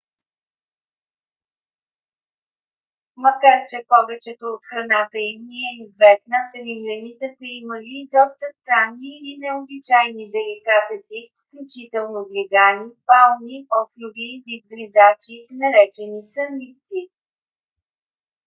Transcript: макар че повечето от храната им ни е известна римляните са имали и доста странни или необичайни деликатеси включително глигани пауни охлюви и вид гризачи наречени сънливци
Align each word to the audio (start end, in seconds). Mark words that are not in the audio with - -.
макар 3.23 3.57
че 3.69 3.85
повечето 3.93 4.45
от 4.45 4.61
храната 4.69 5.17
им 5.31 5.41
ни 5.49 5.59
е 5.71 5.81
известна 5.83 6.37
римляните 6.63 7.27
са 7.37 7.45
имали 7.59 7.93
и 8.01 8.07
доста 8.17 8.45
странни 8.61 9.09
или 9.19 9.31
необичайни 9.43 10.31
деликатеси 10.37 11.29
включително 11.43 12.19
глигани 12.29 12.89
пауни 13.07 13.57
охлюви 13.79 14.25
и 14.35 14.41
вид 14.45 14.63
гризачи 14.71 15.37
наречени 15.61 16.21
сънливци 16.31 17.01